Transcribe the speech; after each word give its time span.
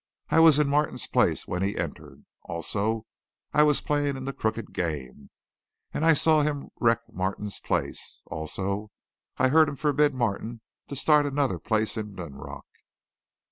I 0.31 0.39
was 0.39 0.57
in 0.57 0.67
Martin's 0.67 1.05
place 1.05 1.47
when 1.47 1.61
he 1.61 1.77
entered. 1.77 2.25
Also 2.41 3.05
I 3.53 3.61
was 3.61 3.81
playing 3.81 4.17
in 4.17 4.25
the 4.25 4.33
crooked 4.33 4.73
game. 4.73 5.29
And 5.93 6.03
I 6.03 6.13
saw 6.13 6.41
him 6.41 6.69
wreck 6.79 7.01
Martin's 7.11 7.59
place. 7.59 8.23
Also, 8.25 8.89
I 9.37 9.49
heard 9.49 9.69
him 9.69 9.75
forbid 9.75 10.15
Martin 10.15 10.61
to 10.87 10.95
start 10.95 11.27
another 11.27 11.59
place 11.59 11.97
in 11.97 12.15
Linrock." 12.15 12.65